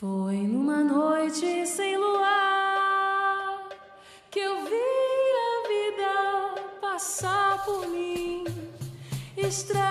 [0.00, 3.68] Foi numa noite sem luar
[4.30, 8.46] que eu vi a vida passar por mim,
[9.36, 9.89] estrada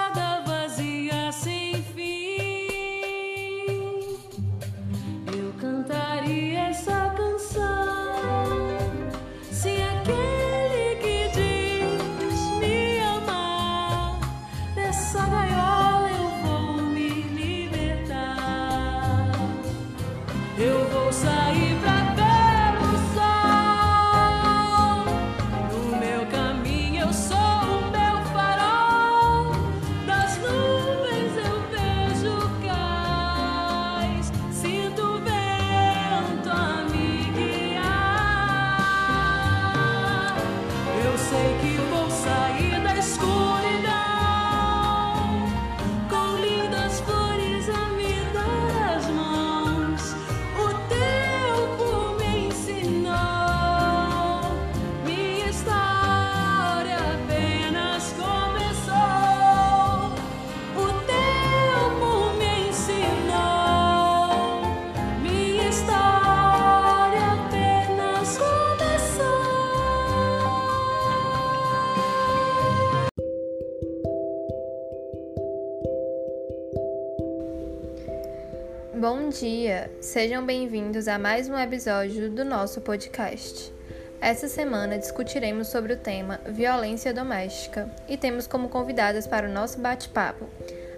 [79.40, 83.74] dia, sejam bem-vindos a mais um episódio do nosso podcast.
[84.20, 89.80] Essa semana discutiremos sobre o tema violência doméstica e temos como convidadas para o nosso
[89.80, 90.46] bate-papo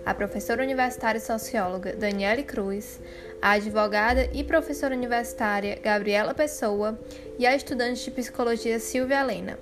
[0.03, 2.99] a professora universitária e socióloga Daniele Cruz,
[3.39, 6.99] a advogada e professora universitária Gabriela Pessoa
[7.37, 9.59] e a estudante de psicologia Silvia Helena.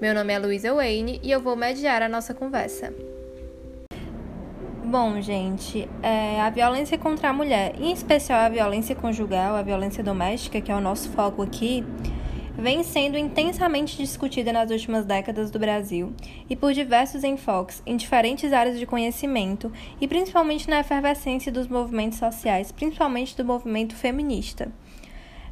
[0.00, 2.94] Meu nome é Luísa Wayne e eu vou mediar a nossa conversa.
[4.92, 10.04] Bom, gente, é, a violência contra a mulher, em especial a violência conjugal, a violência
[10.04, 11.82] doméstica, que é o nosso foco aqui,
[12.58, 16.12] vem sendo intensamente discutida nas últimas décadas do Brasil
[16.46, 22.18] e por diversos enfoques em diferentes áreas de conhecimento e principalmente na efervescência dos movimentos
[22.18, 24.70] sociais, principalmente do movimento feminista.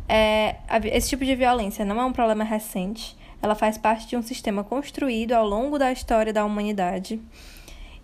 [0.06, 0.56] É,
[0.92, 4.62] esse tipo de violência não é um problema recente, ela faz parte de um sistema
[4.62, 7.18] construído ao longo da história da humanidade.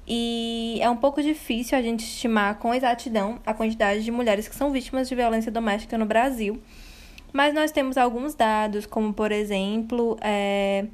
[0.07, 4.55] E é um pouco difícil a gente estimar com exatidão a quantidade de mulheres que
[4.55, 6.63] são vítimas de violência doméstica no Brasil.
[7.33, 10.87] Mas nós temos alguns dados, como por exemplo, é,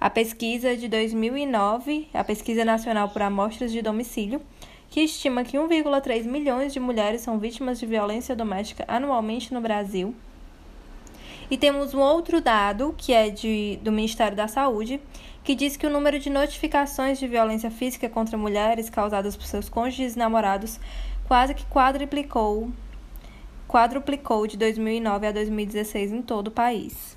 [0.00, 4.40] a pesquisa de 2009, a Pesquisa Nacional por Amostras de Domicílio,
[4.88, 10.14] que estima que 1,3 milhões de mulheres são vítimas de violência doméstica anualmente no Brasil.
[11.50, 15.00] E temos um outro dado, que é de, do Ministério da Saúde,
[15.50, 19.68] que diz que o número de notificações de violência física contra mulheres causadas por seus
[19.68, 20.78] cônjuges e namorados
[21.26, 22.70] quase que quadruplicou,
[23.66, 27.16] quadruplicou de 2009 a 2016 em todo o país.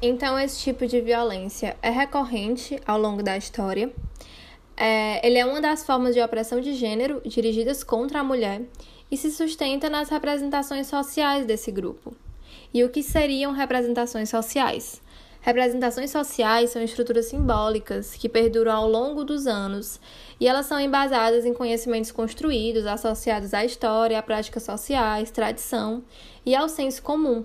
[0.00, 3.92] Então, esse tipo de violência é recorrente ao longo da história.
[4.76, 8.62] É, ele é uma das formas de opressão de gênero dirigidas contra a mulher
[9.10, 12.14] e se sustenta nas representações sociais desse grupo.
[12.72, 15.02] E o que seriam representações sociais?
[15.42, 20.00] Representações sociais são estruturas simbólicas que perduram ao longo dos anos
[20.38, 26.04] e elas são embasadas em conhecimentos construídos associados à história, a práticas sociais, tradição
[26.46, 27.44] e ao senso comum.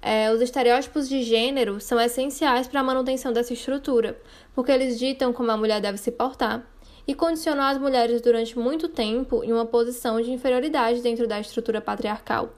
[0.00, 4.18] É, os estereótipos de gênero são essenciais para a manutenção dessa estrutura,
[4.54, 6.66] porque eles ditam como a mulher deve se portar
[7.06, 11.82] e condicionam as mulheres durante muito tempo em uma posição de inferioridade dentro da estrutura
[11.82, 12.54] patriarcal,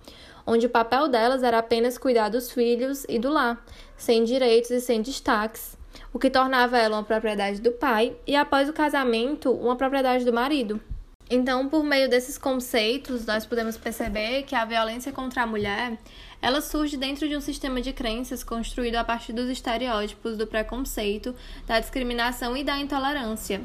[0.46, 3.64] onde o papel delas era apenas cuidar dos filhos e do lar,
[3.96, 5.76] sem direitos e sem destaques,
[6.12, 10.32] o que tornava ela uma propriedade do pai e, após o casamento, uma propriedade do
[10.32, 10.80] marido.
[11.28, 15.98] Então, por meio desses conceitos, nós podemos perceber que a violência contra a mulher,
[16.40, 21.34] ela surge dentro de um sistema de crenças construído a partir dos estereótipos do preconceito,
[21.66, 23.60] da discriminação e da intolerância.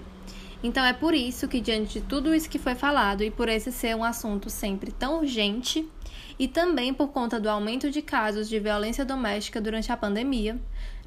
[0.64, 3.72] Então é por isso que diante de tudo isso que foi falado e por esse
[3.72, 5.90] ser um assunto sempre tão urgente,
[6.38, 10.60] e também por conta do aumento de casos de violência doméstica durante a pandemia,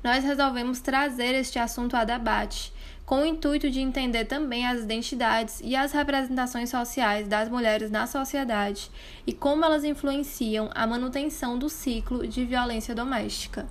[0.02, 2.72] nós resolvemos trazer este assunto a debate,
[3.06, 8.06] com o intuito de entender também as identidades e as representações sociais das mulheres na
[8.06, 8.90] sociedade
[9.26, 13.66] e como elas influenciam a manutenção do ciclo de violência doméstica.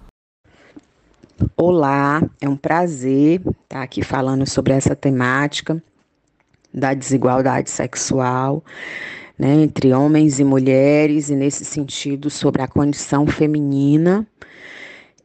[1.58, 5.82] Olá, é um prazer estar aqui falando sobre essa temática
[6.72, 8.64] da desigualdade sexual
[9.38, 14.28] né, entre homens e mulheres, e nesse sentido, sobre a condição feminina.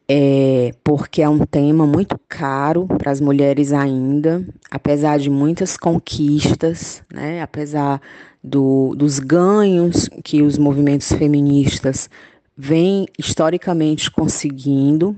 [0.07, 7.03] é, porque é um tema muito caro para as mulheres ainda, apesar de muitas conquistas,
[7.13, 8.01] né, apesar
[8.43, 12.09] do, dos ganhos que os movimentos feministas
[12.57, 15.15] vêm historicamente conseguindo,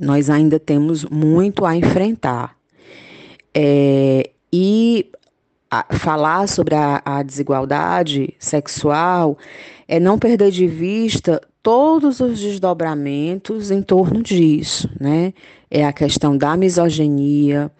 [0.00, 2.56] nós ainda temos muito a enfrentar.
[3.54, 5.10] É, e
[5.70, 9.36] a, falar sobre a, a desigualdade sexual
[9.86, 15.34] é não perder de vista todos os desdobramentos em torno disso, né?
[15.70, 17.70] É a questão da misoginia,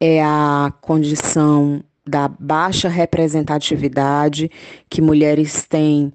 [0.00, 4.50] é a condição da baixa representatividade
[4.90, 6.12] que mulheres têm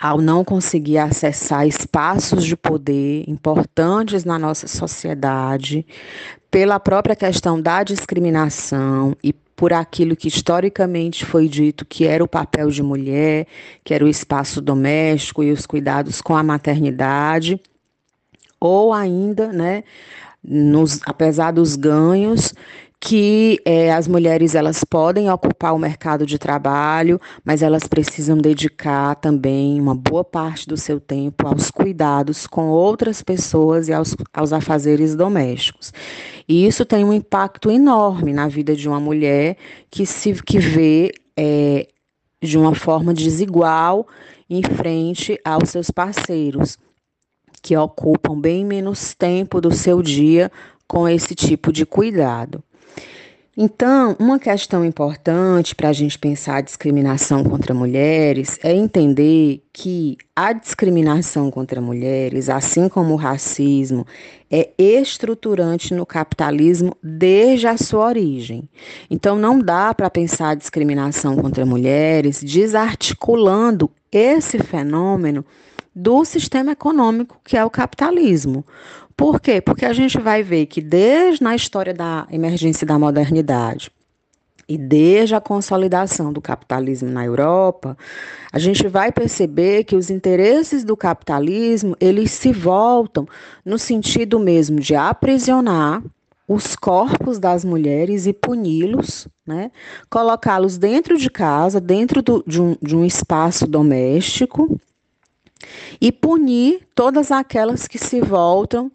[0.00, 5.86] ao não conseguir acessar espaços de poder importantes na nossa sociedade,
[6.50, 12.28] pela própria questão da discriminação e por aquilo que historicamente foi dito que era o
[12.28, 13.46] papel de mulher,
[13.82, 17.58] que era o espaço doméstico e os cuidados com a maternidade,
[18.60, 19.82] ou ainda, né,
[20.44, 22.54] nos, apesar dos ganhos
[23.00, 29.14] que é, as mulheres elas podem ocupar o mercado de trabalho, mas elas precisam dedicar
[29.16, 34.52] também uma boa parte do seu tempo aos cuidados com outras pessoas e aos, aos
[34.52, 35.92] afazeres domésticos.
[36.48, 39.56] E isso tem um impacto enorme na vida de uma mulher
[39.90, 41.88] que se que vê é,
[42.42, 44.06] de uma forma desigual
[44.48, 46.78] em frente aos seus parceiros,
[47.62, 50.50] que ocupam bem menos tempo do seu dia
[50.86, 52.62] com esse tipo de cuidado.
[53.58, 60.18] Então, uma questão importante para a gente pensar a discriminação contra mulheres é entender que
[60.36, 64.06] a discriminação contra mulheres, assim como o racismo,
[64.50, 68.68] é estruturante no capitalismo desde a sua origem.
[69.08, 75.42] Então, não dá para pensar a discriminação contra mulheres desarticulando esse fenômeno
[75.94, 78.66] do sistema econômico que é o capitalismo.
[79.16, 79.60] Por quê?
[79.60, 83.90] Porque a gente vai ver que desde na história da emergência da modernidade
[84.68, 87.96] e desde a consolidação do capitalismo na Europa,
[88.52, 93.26] a gente vai perceber que os interesses do capitalismo, eles se voltam
[93.64, 96.02] no sentido mesmo de aprisionar
[96.48, 99.70] os corpos das mulheres e puni-los, né?
[100.10, 104.78] colocá-los dentro de casa, dentro do, de, um, de um espaço doméstico,
[106.00, 108.90] e punir todas aquelas que se voltam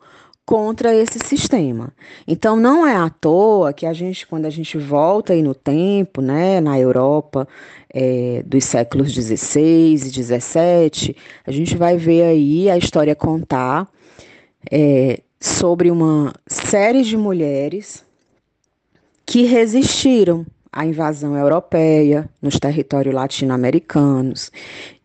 [0.46, 1.94] contra esse sistema.
[2.28, 6.22] Então não é à toa que a gente, quando a gente volta aí no tempo,
[6.22, 7.48] né, na Europa
[7.90, 11.16] é, dos séculos XVI e XVII,
[11.46, 13.88] a gente vai ver aí a história contar
[14.70, 18.06] é, sobre uma série de mulheres
[19.26, 24.52] que resistiram à invasão europeia nos territórios latino-americanos,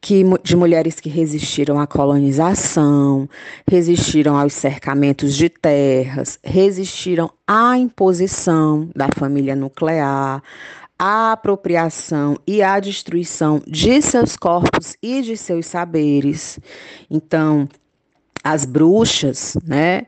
[0.07, 3.29] que, de mulheres que resistiram à colonização,
[3.69, 10.41] resistiram aos cercamentos de terras, resistiram à imposição da família nuclear,
[10.97, 16.61] à apropriação e à destruição de seus corpos e de seus saberes.
[17.11, 17.69] Então,
[18.45, 20.03] as bruxas, né,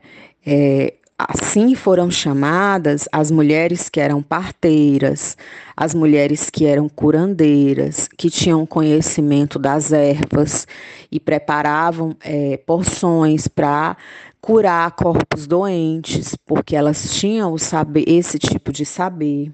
[0.45, 5.35] é, Assim foram chamadas as mulheres que eram parteiras,
[5.79, 10.67] as mulheres que eram curandeiras, que tinham conhecimento das ervas
[11.09, 13.95] e preparavam é, porções para
[14.41, 19.53] curar corpos doentes, porque elas tinham o saber, esse tipo de saber.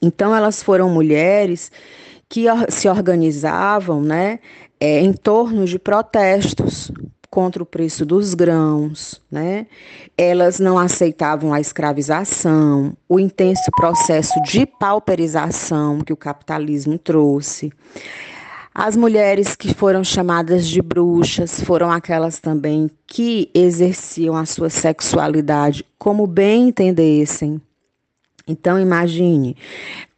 [0.00, 1.70] Então elas foram mulheres
[2.26, 4.38] que se organizavam, né,
[4.80, 6.90] é, em torno de protestos
[7.34, 9.66] contra o preço dos grãos, né?
[10.16, 17.72] Elas não aceitavam a escravização, o intenso processo de pauperização que o capitalismo trouxe.
[18.72, 25.84] As mulheres que foram chamadas de bruxas foram aquelas também que exerciam a sua sexualidade
[25.98, 27.60] como bem entendessem.
[28.46, 29.56] Então imagine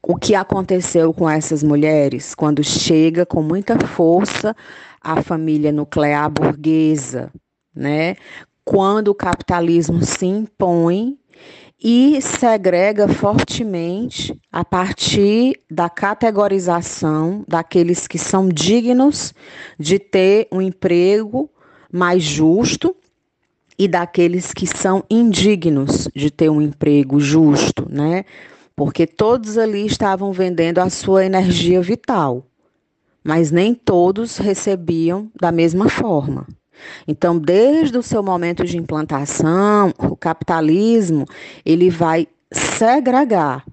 [0.02, 4.54] o que aconteceu com essas mulheres quando chega com muita força
[5.06, 7.30] a família nuclear burguesa,
[7.72, 8.16] né?
[8.64, 11.16] Quando o capitalismo se impõe
[11.80, 19.32] e segrega fortemente a partir da categorização daqueles que são dignos
[19.78, 21.48] de ter um emprego
[21.92, 22.96] mais justo
[23.78, 28.25] e daqueles que são indignos de ter um emprego justo, né?
[28.75, 32.44] Porque todos ali estavam vendendo a sua energia vital
[33.26, 36.47] mas nem todos recebiam da mesma forma.
[37.09, 41.26] Então, desde o seu momento de implantação, o capitalismo
[41.64, 43.64] ele vai segregar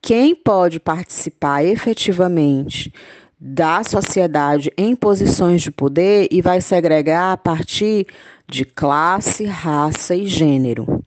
[0.00, 2.90] quem pode participar efetivamente
[3.38, 8.06] da sociedade em posições de poder e vai segregar a partir
[8.48, 10.97] de classe, raça e gênero.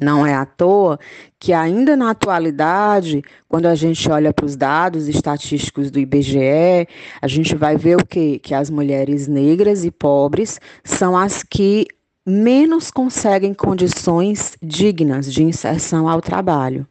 [0.00, 0.98] Não é à toa
[1.40, 6.86] que, ainda na atualidade, quando a gente olha para os dados estatísticos do IBGE,
[7.20, 8.38] a gente vai ver o quê?
[8.40, 11.86] Que as mulheres negras e pobres são as que
[12.24, 16.86] menos conseguem condições dignas de inserção ao trabalho.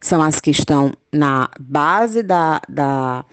[0.00, 3.24] São as que estão na base da, da,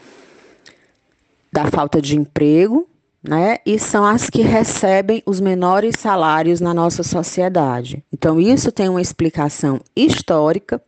[1.51, 2.87] da falta de emprego,
[3.23, 3.57] né?
[3.65, 8.03] E são as que recebem os menores salários na nossa sociedade.
[8.11, 10.81] Então, isso tem uma explicação histórica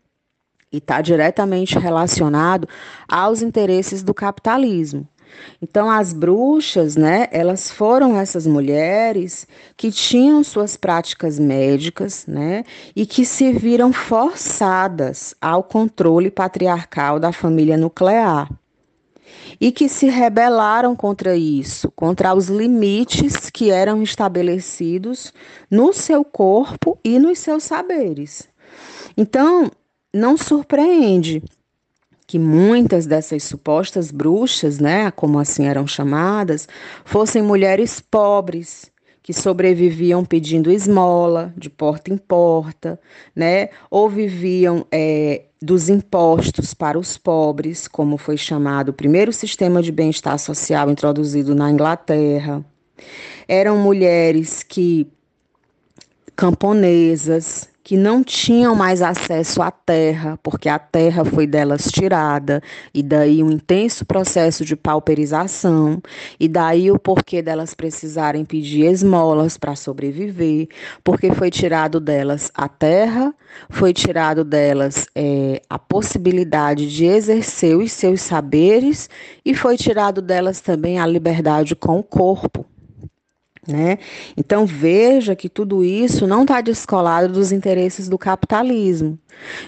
[0.71, 2.67] e está diretamente relacionado
[3.07, 5.07] aos interesses do capitalismo.
[5.61, 12.63] Então, as bruxas, né, elas foram essas mulheres que tinham suas práticas médicas, né,
[12.95, 18.49] e que se viram forçadas ao controle patriarcal da família nuclear
[19.59, 25.33] e que se rebelaram contra isso, contra os limites que eram estabelecidos
[25.69, 28.47] no seu corpo e nos seus saberes.
[29.17, 29.71] Então,
[30.13, 31.43] não surpreende
[32.27, 36.67] que muitas dessas supostas bruxas, né, como assim eram chamadas,
[37.03, 38.91] fossem mulheres pobres
[39.25, 42.99] que sobreviviam pedindo esmola de porta em porta,
[43.35, 49.81] né, ou viviam é, dos impostos para os pobres, como foi chamado o primeiro sistema
[49.81, 52.63] de bem-estar social introduzido na Inglaterra.
[53.47, 55.07] Eram mulheres que
[56.35, 62.59] camponesas, que não tinham mais acesso à terra, porque a terra foi delas tirada,
[62.91, 66.01] e daí um intenso processo de pauperização,
[66.39, 70.67] e daí o porquê delas precisarem pedir esmolas para sobreviver,
[71.03, 73.31] porque foi tirado delas a terra,
[73.69, 79.07] foi tirado delas é, a possibilidade de exercer os seus saberes,
[79.45, 82.65] e foi tirado delas também a liberdade com o corpo.
[83.67, 83.97] Né?
[84.37, 89.17] Então veja que tudo isso não está descolado dos interesses do capitalismo.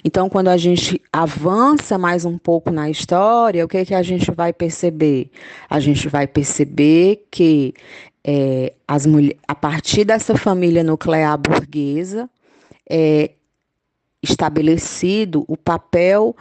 [0.04, 4.32] Então, quando a gente avança mais um pouco na história, o que, que a gente
[4.32, 5.30] vai perceber?
[5.70, 7.74] A gente vai perceber que
[8.24, 9.06] é, as
[9.48, 12.30] a partir dessa família nuclear burguesa,
[12.90, 13.32] é
[14.22, 16.36] estabelecido o papel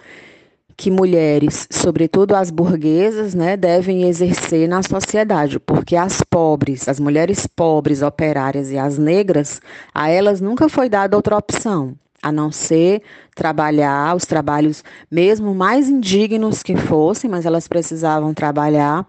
[0.77, 7.47] que mulheres, sobretudo as burguesas, né, devem exercer na sociedade, porque as pobres, as mulheres
[7.47, 9.61] pobres, operárias e as negras,
[9.95, 13.03] a elas nunca foi dada outra opção, a não ser
[13.35, 19.07] trabalhar os trabalhos mesmo mais indignos que fossem, mas elas precisavam trabalhar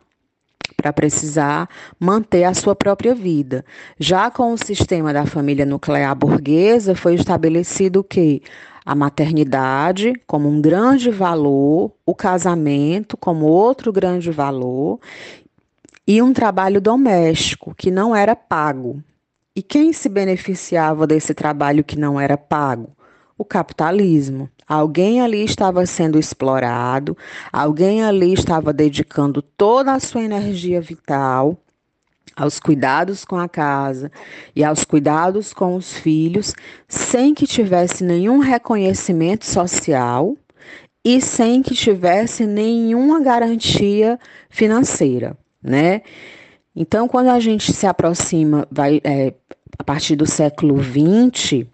[0.76, 1.70] para precisar
[2.00, 3.64] manter a sua própria vida.
[4.00, 8.42] Já com o sistema da família nuclear burguesa, foi estabelecido que
[8.86, 15.00] a maternidade como um grande valor, o casamento como outro grande valor
[16.08, 19.04] e um trabalho doméstico que não era pago.
[19.54, 22.97] E quem se beneficiava desse trabalho que não era pago?
[23.38, 24.50] O capitalismo.
[24.68, 27.16] Alguém ali estava sendo explorado,
[27.54, 31.58] alguém ali estava dedicando toda a sua energia vital
[32.36, 34.12] aos cuidados com a casa
[34.56, 36.54] e aos cuidados com os filhos,
[36.88, 40.38] sem que tivesse nenhum reconhecimento social
[41.04, 46.02] e sem que tivesse nenhuma garantia financeira, né?
[46.76, 49.34] Então, quando a gente se aproxima, vai é,
[49.80, 51.66] a partir do século XX,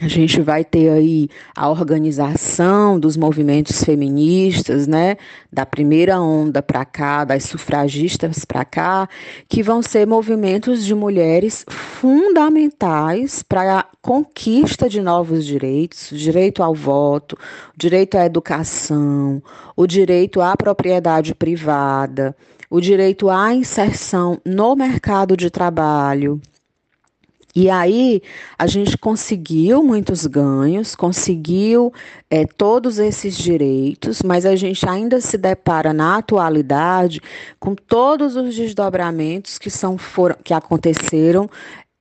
[0.00, 5.16] a gente vai ter aí a organização dos movimentos feministas, né,
[5.52, 9.08] da primeira onda para cá, das sufragistas para cá,
[9.48, 16.74] que vão ser movimentos de mulheres fundamentais para a conquista de novos direitos, direito ao
[16.74, 17.38] voto,
[17.76, 19.40] direito à educação,
[19.76, 22.36] o direito à propriedade privada,
[22.68, 26.40] o direito à inserção no mercado de trabalho
[27.54, 28.20] e aí
[28.58, 31.92] a gente conseguiu muitos ganhos, conseguiu
[32.28, 37.20] é, todos esses direitos, mas a gente ainda se depara na atualidade
[37.60, 41.48] com todos os desdobramentos que, são, foram, que aconteceram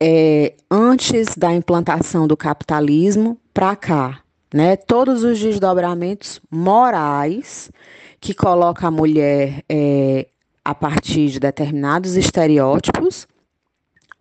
[0.02, 4.20] é, antes da implantação do capitalismo para cá.
[4.52, 4.76] Né?
[4.76, 7.72] Todos os desdobramentos morais
[8.20, 10.28] que coloca a mulher é,
[10.66, 13.28] a partir de determinados estereótipos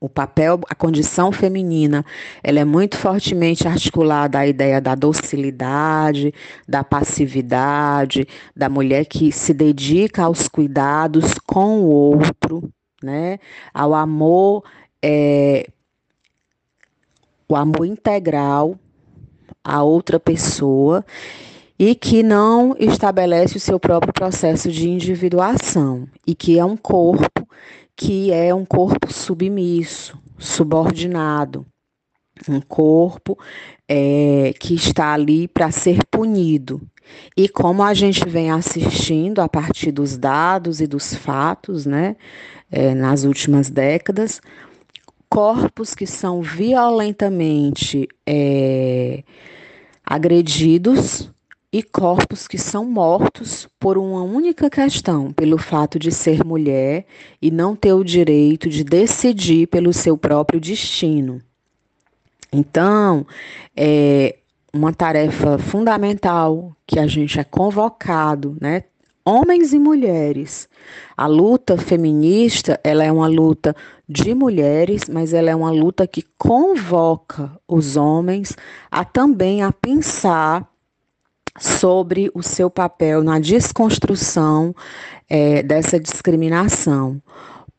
[0.02, 2.04] o papel, a condição feminina,
[2.42, 6.34] ela é muito fortemente articulada à ideia da docilidade,
[6.68, 12.68] da passividade, da mulher que se dedica aos cuidados com o outro,
[13.00, 13.38] né?
[13.72, 14.64] Ao amor,
[15.00, 15.68] é,
[17.48, 18.76] o amor integral
[19.64, 21.04] a outra pessoa
[21.78, 27.41] e que não estabelece o seu próprio processo de individuação e que é um corpo
[28.02, 31.64] que é um corpo submisso, subordinado,
[32.48, 33.38] um corpo
[33.88, 36.82] é, que está ali para ser punido.
[37.36, 42.16] E como a gente vem assistindo a partir dos dados e dos fatos, né,
[42.72, 44.40] é, nas últimas décadas,
[45.28, 49.22] corpos que são violentamente é,
[50.04, 51.30] agredidos
[51.72, 57.06] e corpos que são mortos por uma única questão, pelo fato de ser mulher
[57.40, 61.40] e não ter o direito de decidir pelo seu próprio destino.
[62.52, 63.26] Então,
[63.74, 64.36] é
[64.70, 68.84] uma tarefa fundamental que a gente é convocado, né?
[69.24, 70.68] Homens e mulheres.
[71.16, 73.74] A luta feminista, ela é uma luta
[74.06, 78.56] de mulheres, mas ela é uma luta que convoca os homens
[78.90, 80.71] a também a pensar
[81.58, 84.74] sobre o seu papel na desconstrução
[85.28, 87.20] é, dessa discriminação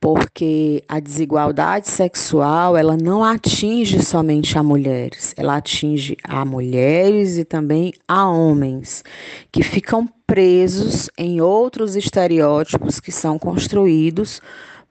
[0.04, 7.46] porque a desigualdade sexual ela não atinge somente a mulheres, ela atinge a mulheres e
[7.46, 9.02] também a homens
[9.50, 14.42] que ficam presos em outros estereótipos que são construídos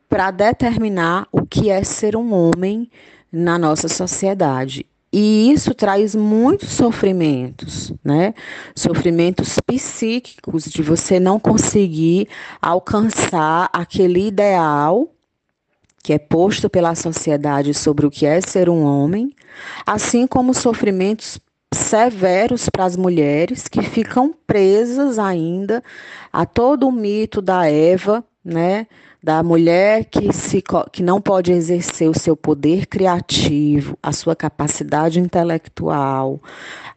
[0.08, 2.90] para determinar o que é ser um homem
[3.30, 4.86] na nossa sociedade.
[5.12, 8.32] E isso traz muitos sofrimentos, né?
[8.74, 12.28] Sofrimentos psíquicos de você não conseguir
[12.62, 15.08] alcançar aquele ideal
[16.02, 19.34] que é posto pela sociedade sobre o que é ser um homem,
[19.86, 21.38] assim como sofrimentos
[21.72, 25.82] severos para as mulheres que ficam presas ainda
[26.32, 28.86] a todo o mito da Eva, né?
[29.22, 35.20] Da mulher que, se, que não pode exercer o seu poder criativo, a sua capacidade
[35.20, 36.40] intelectual,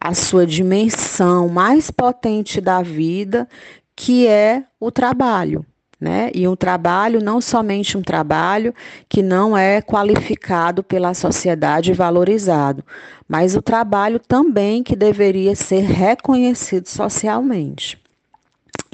[0.02, 3.48] a sua dimensão mais potente da vida,
[3.96, 5.64] que é o trabalho.
[6.02, 6.30] Né?
[6.36, 8.74] E um trabalho, não somente um trabalho
[9.08, 12.84] que não é qualificado pela sociedade e valorizado,
[13.30, 17.98] mas o trabalho também que deveria ser reconhecido socialmente.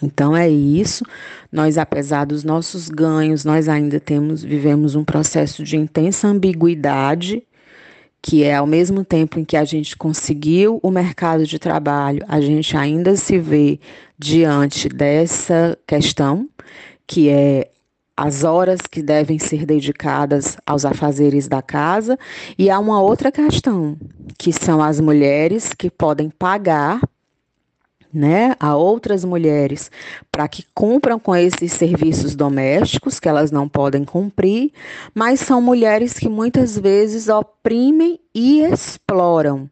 [0.02, 1.06] Então é isso.
[1.52, 7.44] Nós, apesar dos nossos ganhos, nós ainda temos, vivemos um processo de intensa ambiguidade,
[8.22, 12.40] que é ao mesmo tempo em que a gente conseguiu o mercado de trabalho, a
[12.40, 13.80] gente ainda se vê
[14.18, 16.48] diante dessa questão,
[17.08, 17.72] que é
[18.16, 22.20] as horas que devem ser dedicadas aos afazeres da casa,
[22.58, 23.98] e há uma outra questão,
[24.38, 27.02] que são as mulheres que podem pagar
[28.14, 29.90] né, a outras mulheres
[30.32, 34.72] para que cumpram com esses serviços domésticos que elas não podem cumprir,
[35.14, 39.70] mas são mulheres que muitas vezes oprimem e exploram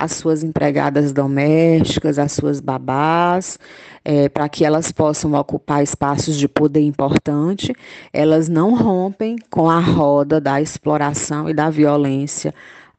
[0.00, 3.58] as suas empregadas domésticas, as suas babás,
[4.02, 7.74] é, para que elas possam ocupar espaços de poder importante,
[8.10, 12.54] elas não rompem com a roda da exploração e da violência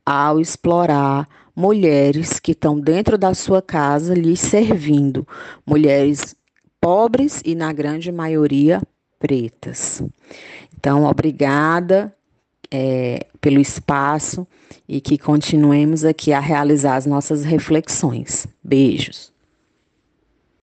[0.06, 5.28] ao explorar mulheres que estão dentro da sua casa lhes servindo,
[5.66, 6.36] mulheres
[6.80, 8.82] pobres e, na grande maioria,
[9.20, 10.02] pretas.
[10.76, 12.14] Então, obrigada
[12.72, 14.48] é, pelo espaço
[14.88, 18.48] e que continuemos aqui a realizar as nossas reflexões.
[18.64, 19.32] Beijos.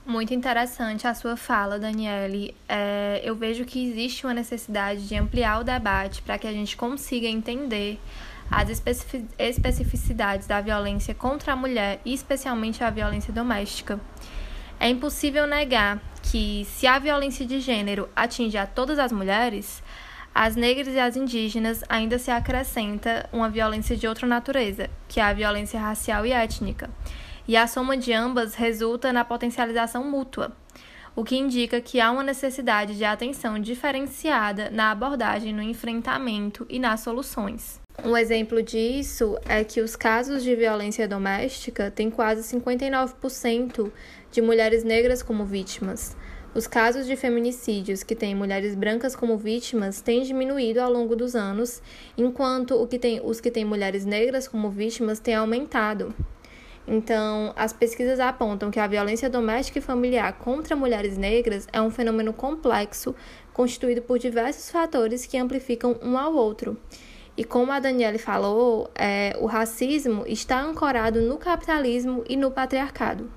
[0.06, 2.54] Muito interessante a sua fala, Daniele.
[2.68, 6.76] É, eu vejo que existe uma necessidade de ampliar o debate para que a gente
[6.76, 8.00] consiga entender
[8.56, 8.70] as
[9.40, 14.00] especificidades da violência contra a mulher e especialmente a violência doméstica.
[14.80, 19.82] É impossível negar que, se a violência de gênero atinge a todas as mulheres,
[20.34, 25.24] às negras e às indígenas ainda se acrescenta uma violência de outra natureza, que é
[25.24, 26.90] a violência racial e étnica.
[27.48, 30.52] E a soma de ambas resulta na potencialização mútua,
[31.16, 36.80] o que indica que há uma necessidade de atenção diferenciada na abordagem, no enfrentamento e
[36.80, 37.83] nas soluções.
[38.02, 43.92] Um exemplo disso é que os casos de violência doméstica têm quase 59%
[44.32, 46.18] de mulheres negras como vítimas.
[46.56, 51.36] Os casos de feminicídios que têm mulheres brancas como vítimas têm diminuído ao longo dos
[51.36, 51.82] anos,
[52.18, 56.14] enquanto que tem, os que têm mulheres negras como vítimas têm aumentado.
[56.88, 61.92] Então, as pesquisas apontam que a violência doméstica e familiar contra mulheres negras é um
[61.92, 63.16] fenômeno complexo,
[63.54, 66.76] constituído por diversos fatores que amplificam um ao outro.
[67.36, 73.32] E como a Daniele falou, é, o racismo está ancorado no capitalismo e no patriarcado.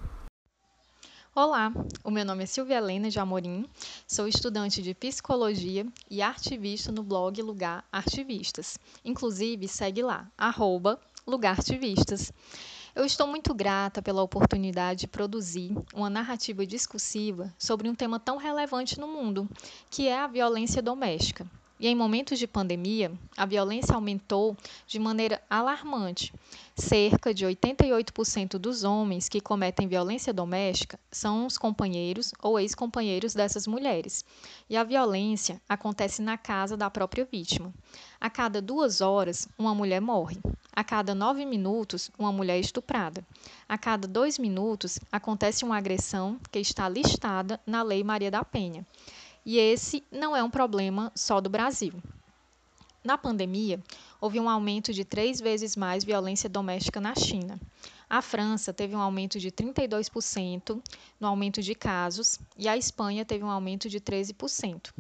[1.35, 1.73] Olá,
[2.05, 3.65] o meu nome é Silvia Helena de Amorim,
[4.07, 8.79] sou estudante de Psicologia e artivista no blog Lugar Artivistas.
[9.03, 12.31] Inclusive, segue lá, arroba Lugar Artivistas.
[12.95, 18.37] Eu estou muito grata pela oportunidade de produzir uma narrativa discursiva sobre um tema tão
[18.37, 19.49] relevante no mundo,
[19.89, 21.47] que é a violência doméstica.
[21.79, 26.33] E em momentos de pandemia, a violência aumentou de maneira alarmante.
[26.75, 33.67] Cerca de 88% dos homens que cometem violência doméstica são os companheiros ou ex-companheiros dessas
[33.67, 34.25] mulheres.
[34.71, 37.73] E a violência acontece na casa da própria vítima.
[38.19, 40.39] A cada duas horas, uma mulher morre.
[40.75, 43.25] A cada nove minutos, uma mulher é estuprada.
[43.69, 48.87] A cada dois minutos, acontece uma agressão que está listada na Lei Maria da Penha.
[49.47, 51.93] E esse não é um problema só do Brasil.
[53.05, 53.81] Na pandemia,
[54.21, 57.61] houve um aumento de três vezes mais violência doméstica na China.
[58.11, 60.83] A França teve um aumento de 32%
[61.21, 64.93] no aumento de casos e a Espanha teve um aumento de 13%.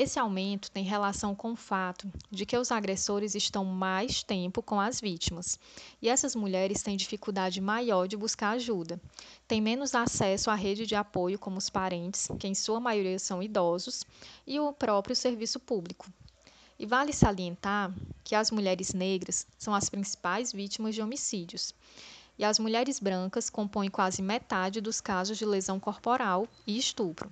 [0.00, 4.80] Esse aumento tem relação com o fato de que os agressores estão mais tempo com
[4.80, 5.58] as vítimas
[6.00, 9.00] e essas mulheres têm dificuldade maior de buscar ajuda.
[9.48, 13.42] Têm menos acesso à rede de apoio, como os parentes, que em sua maioria são
[13.42, 14.04] idosos,
[14.46, 16.06] e o próprio serviço público.
[16.78, 21.74] E vale salientar que as mulheres negras são as principais vítimas de homicídios.
[22.38, 27.28] E as mulheres brancas compõem quase metade dos casos de lesão corporal e estupro.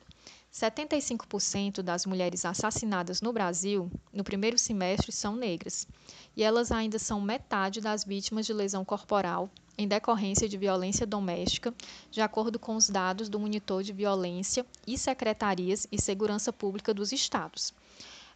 [0.57, 5.87] 75% das mulheres assassinadas no Brasil no primeiro semestre são negras,
[6.35, 11.75] e elas ainda são metade das vítimas de lesão corporal em decorrência de violência doméstica,
[12.11, 17.13] de acordo com os dados do Monitor de Violência e Secretarias e Segurança Pública dos
[17.13, 17.75] Estados.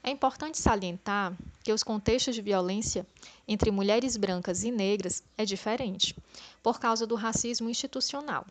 [0.03, 3.07] É importante salientar que os contextos de violência
[3.49, 6.15] entre mulheres brancas e negras é diferente,
[6.63, 8.45] por causa do racismo institucional.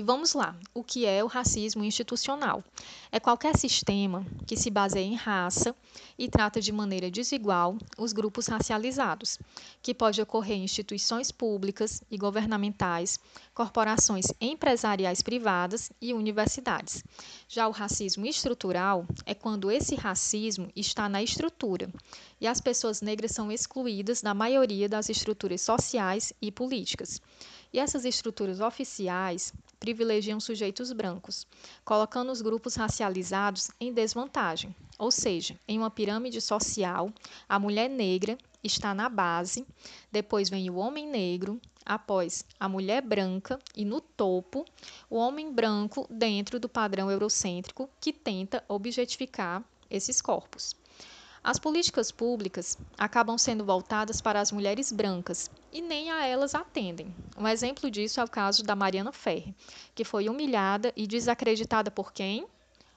[0.00, 2.64] E vamos lá, o que é o racismo institucional?
[3.12, 5.76] É qualquer sistema que se baseia em raça
[6.18, 9.38] e trata de maneira desigual os grupos racializados,
[9.82, 13.20] que pode ocorrer em instituições públicas e governamentais,
[13.52, 17.04] corporações empresariais privadas e universidades.
[17.46, 21.92] Já o racismo estrutural é quando esse racismo está na estrutura
[22.40, 27.20] e as pessoas negras são excluídas da maioria das estruturas sociais e políticas.
[27.70, 31.46] E essas estruturas oficiais privilegiam sujeitos brancos,
[31.84, 34.76] colocando os grupos racializados em desvantagem.
[34.98, 37.10] Ou seja, em uma pirâmide social,
[37.48, 39.66] a mulher negra está na base,
[40.12, 44.66] depois vem o homem negro, após a mulher branca e no topo,
[45.08, 50.76] o homem branco dentro do padrão eurocêntrico que tenta objetificar esses corpos.
[51.42, 57.14] As políticas públicas acabam sendo voltadas para as mulheres brancas e nem a elas atendem.
[57.34, 59.54] Um exemplo disso é o caso da Mariana Ferre,
[59.94, 62.46] que foi humilhada e desacreditada por quem?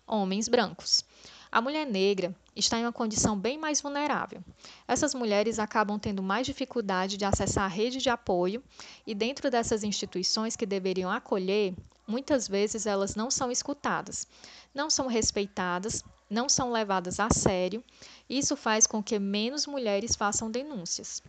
[0.05, 1.05] Homens brancos.
[1.49, 4.43] A mulher negra está em uma condição bem mais vulnerável.
[4.85, 8.61] Essas mulheres acabam tendo mais dificuldade de acessar a rede de apoio
[9.07, 11.73] e, dentro dessas instituições que deveriam acolher,
[12.05, 14.27] muitas vezes elas não são escutadas,
[14.73, 17.83] não são respeitadas não são levadas a sério,
[18.29, 21.21] isso faz com que menos mulheres façam denúncias.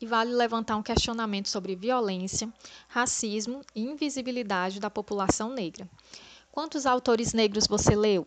[0.00, 2.52] E vale levantar um questionamento sobre violência,
[2.88, 5.88] racismo e invisibilidade da população negra.
[6.50, 8.26] Quantos autores negros você leu?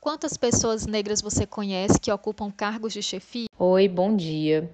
[0.00, 3.46] Quantas pessoas negras você conhece que ocupam cargos de chefia?
[3.58, 4.70] Oi, bom dia.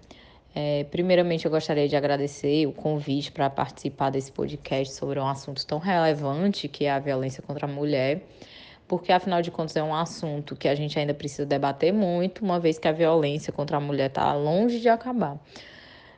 [0.54, 5.64] É, primeiramente, eu gostaria de agradecer o convite para participar desse podcast sobre um assunto
[5.64, 8.26] tão relevante que é a violência contra a mulher
[8.90, 12.58] porque afinal de contas é um assunto que a gente ainda precisa debater muito, uma
[12.58, 15.38] vez que a violência contra a mulher está longe de acabar.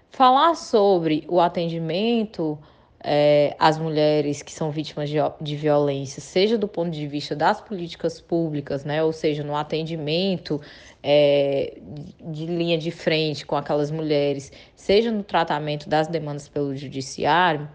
[0.09, 2.59] Falar sobre o atendimento
[3.05, 7.61] é, às mulheres que são vítimas de, de violência, seja do ponto de vista das
[7.61, 10.59] políticas públicas, né, ou seja, no atendimento
[11.03, 11.77] é,
[12.25, 17.69] de linha de frente com aquelas mulheres, seja no tratamento das demandas pelo judiciário,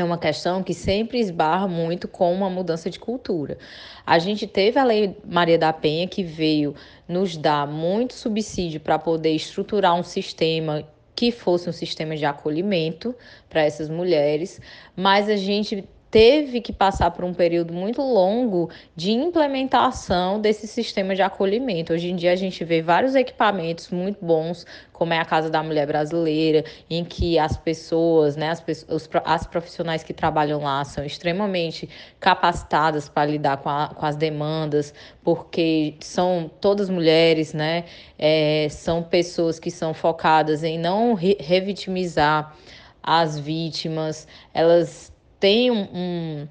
[0.00, 3.58] é uma questão que sempre esbarra muito com uma mudança de cultura.
[4.06, 6.74] A gente teve a Lei Maria da Penha que veio
[7.06, 10.84] nos dar muito subsídio para poder estruturar um sistema
[11.14, 13.14] que fosse um sistema de acolhimento
[13.50, 14.60] para essas mulheres,
[14.94, 21.14] mas a gente teve que passar por um período muito longo de implementação desse sistema
[21.14, 21.92] de acolhimento.
[21.92, 25.62] Hoje em dia a gente vê vários equipamentos muito bons, como é a Casa da
[25.62, 31.04] Mulher Brasileira, em que as pessoas, né, as, pessoas, as profissionais que trabalham lá são
[31.04, 37.84] extremamente capacitadas para lidar com, a, com as demandas, porque são todas mulheres, né,
[38.18, 42.56] é, são pessoas que são focadas em não re revitimizar
[43.02, 46.48] as vítimas, elas tem um, um,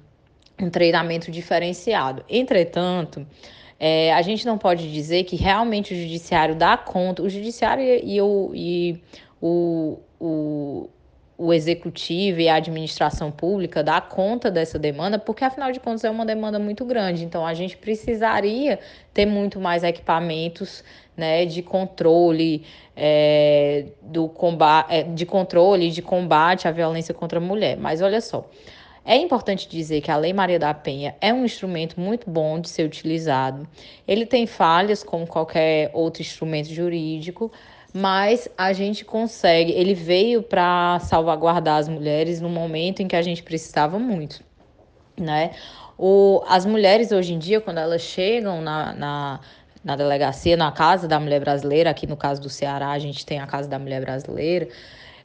[0.60, 2.24] um treinamento diferenciado.
[2.28, 3.26] Entretanto,
[3.78, 8.16] é, a gente não pode dizer que realmente o judiciário dá conta, o judiciário e,
[8.16, 9.02] e, o, e
[9.40, 10.90] o, o,
[11.38, 16.10] o executivo e a administração pública dar conta dessa demanda, porque afinal de contas é
[16.10, 17.24] uma demanda muito grande.
[17.24, 18.80] Então a gente precisaria
[19.14, 20.82] ter muito mais equipamentos
[21.16, 22.64] né, de controle
[22.96, 27.76] é, do combate, é, de controle de combate à violência contra a mulher.
[27.76, 28.50] Mas olha só,
[29.08, 32.68] é importante dizer que a Lei Maria da Penha é um instrumento muito bom de
[32.68, 33.66] ser utilizado.
[34.06, 37.50] Ele tem falhas como qualquer outro instrumento jurídico,
[37.90, 39.72] mas a gente consegue.
[39.72, 44.44] Ele veio para salvaguardar as mulheres no momento em que a gente precisava muito,
[45.18, 45.52] né?
[45.96, 49.40] O, as mulheres hoje em dia, quando elas chegam na, na,
[49.82, 53.40] na delegacia, na Casa da Mulher Brasileira, aqui no caso do Ceará, a gente tem
[53.40, 54.68] a Casa da Mulher Brasileira.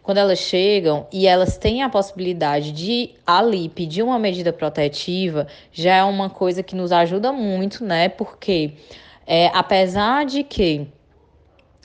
[0.03, 5.95] Quando elas chegam e elas têm a possibilidade de ali pedir uma medida protetiva, já
[5.95, 8.09] é uma coisa que nos ajuda muito, né?
[8.09, 8.73] Porque
[9.25, 10.87] é, apesar de que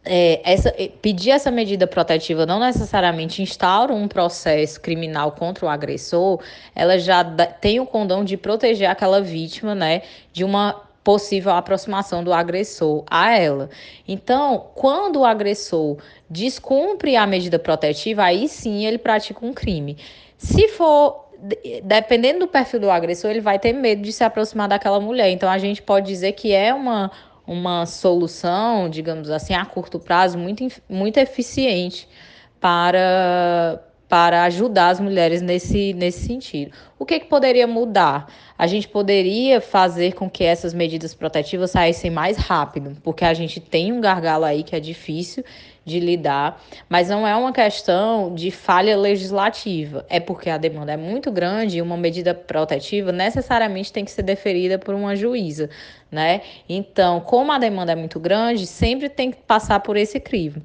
[0.04, 6.40] é, essa, pedir essa medida protetiva não necessariamente instaura um processo criminal contra o agressor,
[6.74, 10.02] ela já tem o condão de proteger aquela vítima, né,
[10.32, 13.70] de uma possível aproximação do agressor a ela.
[14.06, 15.96] Então, quando o agressor
[16.28, 19.96] descumpre a medida protetiva, aí sim ele pratica um crime.
[20.36, 21.30] Se for
[21.82, 25.30] dependendo do perfil do agressor, ele vai ter medo de se aproximar daquela mulher.
[25.30, 27.10] Então a gente pode dizer que é uma
[27.46, 32.06] uma solução, digamos assim, a curto prazo muito, muito eficiente
[32.60, 36.72] para, para ajudar as mulheres nesse, nesse sentido.
[36.98, 38.32] O que, que poderia mudar?
[38.56, 43.60] A gente poderia fazer com que essas medidas protetivas saíssem mais rápido, porque a gente
[43.60, 45.44] tem um gargalo aí que é difícil
[45.84, 50.96] de lidar, mas não é uma questão de falha legislativa, é porque a demanda é
[50.96, 55.70] muito grande e uma medida protetiva necessariamente tem que ser deferida por uma juíza,
[56.10, 56.42] né?
[56.68, 60.60] Então, como a demanda é muito grande, sempre tem que passar por esse crivo.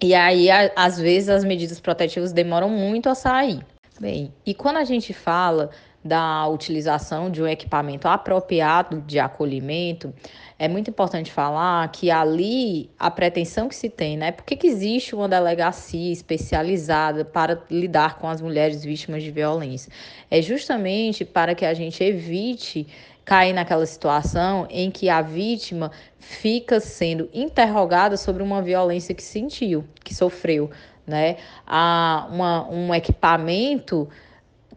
[0.00, 3.64] E aí, às vezes, as medidas protetivas demoram muito a sair.
[4.00, 5.70] Bem, e quando a gente fala
[6.04, 10.12] da utilização de um equipamento apropriado de acolhimento,
[10.58, 14.30] é muito importante falar que ali a pretensão que se tem, né?
[14.30, 19.90] Por que, que existe uma delegacia especializada para lidar com as mulheres vítimas de violência?
[20.30, 22.86] É justamente para que a gente evite
[23.24, 29.84] cair naquela situação em que a vítima fica sendo interrogada sobre uma violência que sentiu,
[30.02, 30.70] que sofreu,
[31.06, 31.36] né?
[31.66, 34.08] Há uma, um equipamento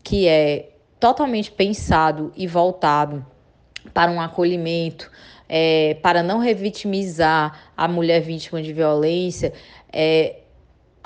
[0.03, 3.25] que é totalmente pensado e voltado
[3.93, 5.11] para um acolhimento,
[5.47, 9.53] é, para não revitimizar a mulher vítima de violência,
[9.91, 10.41] é,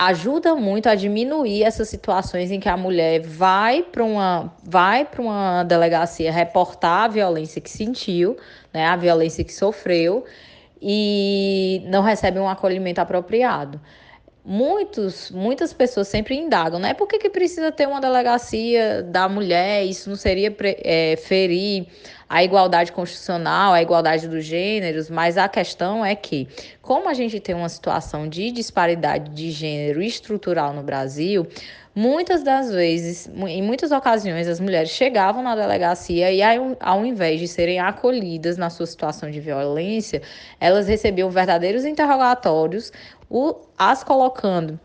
[0.06, 5.22] ajuda muito a diminuir essas situações em que a mulher vai para uma vai para
[5.22, 8.36] uma delegacia reportar a violência que sentiu,
[8.72, 10.24] né, a violência que sofreu
[10.80, 13.80] e não recebe um acolhimento apropriado
[14.44, 16.94] muitos, muitas pessoas sempre indagam, né?
[16.94, 19.84] Por que, que precisa ter uma delegacia da mulher?
[19.84, 21.86] Isso não seria é, ferir
[22.28, 26.48] a igualdade constitucional, a igualdade dos gêneros, mas a questão é que,
[26.80, 31.46] como a gente tem uma situação de disparidade de gênero estrutural no Brasil,
[31.94, 36.40] muitas das vezes, em muitas ocasiões, as mulheres chegavam na delegacia e,
[36.80, 40.22] ao invés de serem acolhidas na sua situação de violência,
[40.60, 42.92] elas recebiam verdadeiros interrogatórios,
[43.28, 44.78] o, as colocando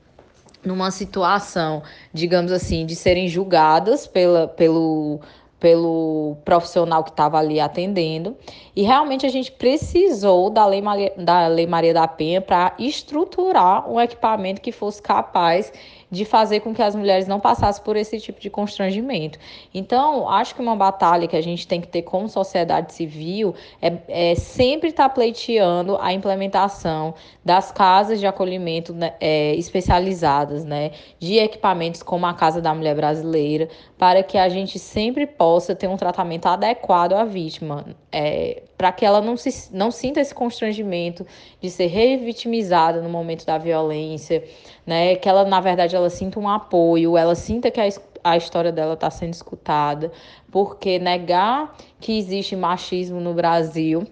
[0.63, 5.21] numa situação, digamos assim, de serem julgadas pela, pelo
[5.59, 8.37] pelo profissional que estava ali atendendo.
[8.75, 10.83] E realmente a gente precisou da Lei
[11.17, 15.71] da, Lei Maria da Penha para estruturar um equipamento que fosse capaz
[16.09, 19.37] de fazer com que as mulheres não passassem por esse tipo de constrangimento.
[19.73, 24.31] Então, acho que uma batalha que a gente tem que ter como sociedade civil é,
[24.31, 30.91] é sempre estar tá pleiteando a implementação das casas de acolhimento né, é, especializadas, né,
[31.19, 33.67] de equipamentos como a Casa da Mulher Brasileira,
[33.97, 39.05] para que a gente sempre possa ter um tratamento adequado à vítima, é, para que
[39.05, 41.25] ela não, se, não sinta esse constrangimento
[41.59, 44.43] de ser revitimizada no momento da violência,
[44.85, 45.15] né?
[45.15, 47.87] Que ela, na verdade, ela sinta um apoio, ela sinta que a,
[48.23, 50.11] a história dela está sendo escutada,
[50.51, 54.07] porque negar que existe machismo no Brasil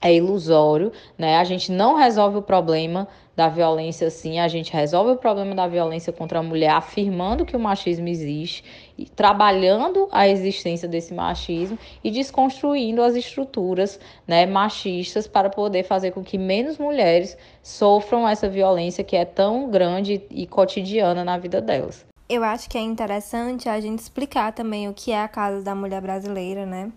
[0.00, 1.36] é ilusório, né?
[1.36, 5.66] A gente não resolve o problema da violência assim, a gente resolve o problema da
[5.66, 8.62] violência contra a mulher afirmando que o machismo existe,
[8.98, 16.10] e trabalhando a existência desse machismo e desconstruindo as estruturas, né, machistas para poder fazer
[16.10, 21.62] com que menos mulheres sofram essa violência que é tão grande e cotidiana na vida
[21.62, 22.04] delas.
[22.28, 25.74] Eu acho que é interessante a gente explicar também o que é a Casa da
[25.74, 26.92] Mulher Brasileira, né?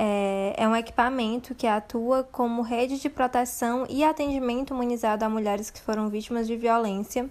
[0.00, 5.70] É, é um equipamento que atua como rede de proteção e atendimento humanizado a mulheres
[5.70, 7.28] que foram vítimas de violência.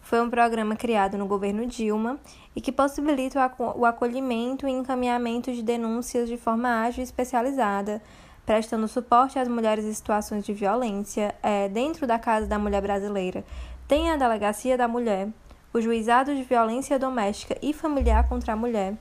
[0.00, 2.18] foi um programa criado no governo Dilma
[2.54, 8.00] e que possibilita o acolhimento e encaminhamento de denúncias de forma ágil e especializada,
[8.46, 13.44] prestando suporte às mulheres em situações de violência é, dentro da Casa da Mulher Brasileira.
[13.86, 15.28] Tem a Delegacia da Mulher,
[15.70, 18.94] o Juizado de Violência Doméstica e Familiar contra a Mulher,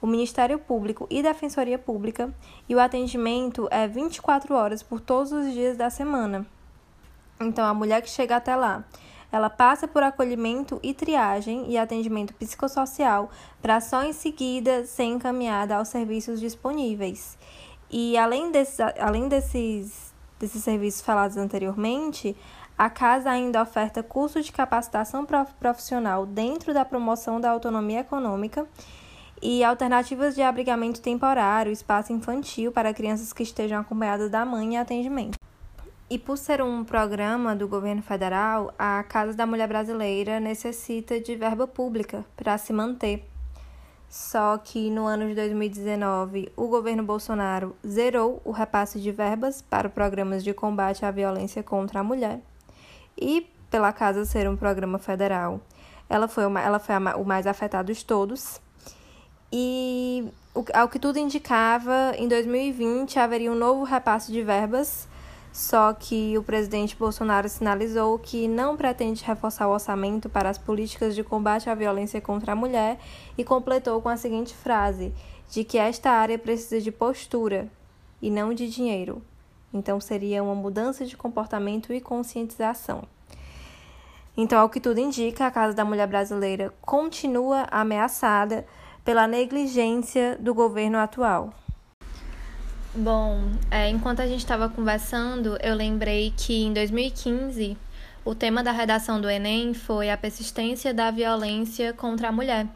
[0.00, 2.32] o Ministério Público e Defensoria Pública,
[2.68, 6.46] e o atendimento é 24 horas por todos os dias da semana.
[7.40, 8.84] Então, a mulher que chega até lá,
[9.30, 13.30] ela passa por acolhimento e triagem e atendimento psicossocial
[13.60, 17.36] para só em seguida ser encaminhada aos serviços disponíveis.
[17.90, 22.36] E além desses, além desses, desses serviços falados anteriormente,
[22.76, 25.26] a casa ainda oferta curso de capacitação
[25.58, 28.66] profissional dentro da promoção da autonomia econômica
[29.42, 34.76] e alternativas de abrigamento temporário, espaço infantil para crianças que estejam acompanhadas da mãe e
[34.76, 35.38] atendimento.
[36.10, 41.36] E por ser um programa do governo federal, a Casa da Mulher Brasileira necessita de
[41.36, 43.28] verba pública para se manter.
[44.08, 49.90] Só que no ano de 2019, o governo Bolsonaro zerou o repasse de verbas para
[49.90, 52.40] programas de combate à violência contra a mulher.
[53.14, 55.60] E pela casa ser um programa federal,
[56.08, 58.62] ela foi, uma, ela foi a, o mais afetado de todos.
[59.52, 60.28] E
[60.74, 65.08] ao que tudo indicava, em 2020 haveria um novo repasse de verbas
[65.58, 71.14] só que o presidente Bolsonaro sinalizou que não pretende reforçar o orçamento para as políticas
[71.14, 72.98] de combate à violência contra a mulher
[73.36, 75.12] e completou com a seguinte frase:
[75.50, 77.68] de que esta área precisa de postura
[78.20, 79.22] e não de dinheiro.
[79.74, 83.02] Então seria uma mudança de comportamento e conscientização.
[84.36, 88.64] Então, ao que tudo indica, a Casa da Mulher Brasileira continua ameaçada
[89.08, 91.54] pela negligência do governo atual.
[92.94, 93.40] Bom,
[93.70, 97.74] é, enquanto a gente estava conversando, eu lembrei que em 2015
[98.22, 102.66] o tema da redação do Enem foi a persistência da violência contra a mulher.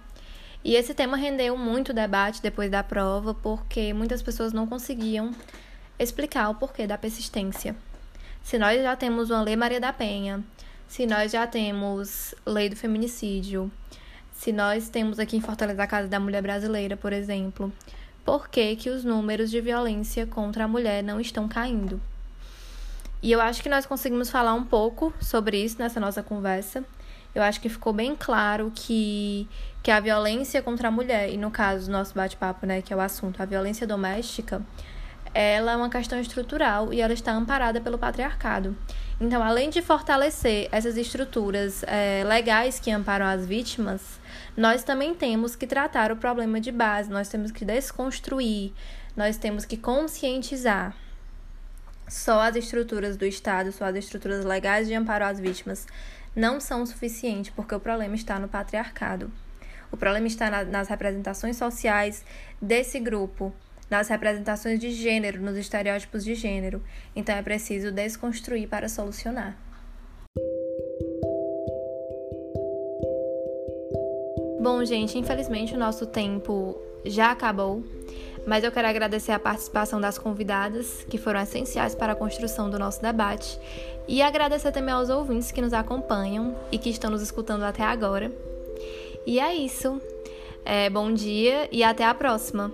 [0.64, 5.33] E esse tema rendeu muito debate depois da prova, porque muitas pessoas não conseguiam
[5.99, 7.77] explicar o porquê da persistência.
[8.42, 10.42] Se nós já temos uma Lei Maria da Penha,
[10.88, 13.71] se nós já temos Lei do Feminicídio,
[14.42, 17.72] se nós temos aqui em Fortaleza a Casa da Mulher Brasileira, por exemplo,
[18.24, 22.00] por que, que os números de violência contra a mulher não estão caindo.
[23.22, 26.85] E eu acho que nós conseguimos falar um pouco sobre isso nessa nossa conversa.
[27.33, 29.48] Eu acho que ficou bem claro que,
[29.81, 32.96] que a violência contra a mulher, e no caso do nosso bate-papo, né, que é
[32.96, 34.61] o assunto, a violência doméstica,
[35.35, 38.77] ela é uma questão estrutural e ela está amparada pelo patriarcado.
[39.21, 44.21] Então, além de fortalecer essas estruturas é, legais que amparam as vítimas,
[44.57, 48.73] nós também temos que tratar o problema de base, nós temos que desconstruir,
[49.16, 50.95] nós temos que conscientizar.
[52.09, 55.87] Só as estruturas do Estado, só as estruturas legais de amparo às vítimas
[56.35, 59.31] não são suficientes, porque o problema está no patriarcado.
[59.90, 62.25] O problema está na, nas representações sociais
[62.61, 63.55] desse grupo,
[63.92, 66.83] nas representações de gênero, nos estereótipos de gênero.
[67.14, 69.55] Então é preciso desconstruir para solucionar.
[74.62, 77.85] Bom, gente, infelizmente o nosso tempo já acabou,
[78.46, 82.78] mas eu quero agradecer a participação das convidadas, que foram essenciais para a construção do
[82.78, 83.59] nosso debate,
[84.09, 88.33] e agradecer também aos ouvintes que nos acompanham e que estão nos escutando até agora.
[89.26, 90.00] E é isso.
[90.64, 92.72] É, bom dia e até a próxima!